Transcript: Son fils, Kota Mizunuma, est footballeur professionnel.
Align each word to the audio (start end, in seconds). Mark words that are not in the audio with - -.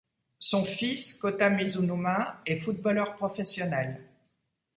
Son 0.39 0.65
fils, 0.65 1.13
Kota 1.13 1.51
Mizunuma, 1.51 2.41
est 2.47 2.57
footballeur 2.61 3.13
professionnel. 3.15 4.01